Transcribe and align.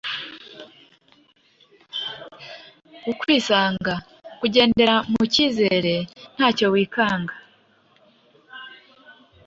Ukwisanga: 3.11 3.93
kugendera 4.39 4.95
mu 5.11 5.23
kizere, 5.33 5.93
nta 6.35 6.47
cyo 6.57 6.67
wikanga. 6.73 7.35